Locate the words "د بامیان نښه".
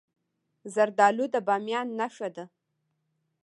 1.33-2.29